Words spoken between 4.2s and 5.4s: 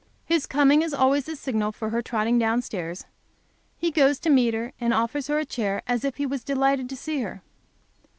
to meet her and offers her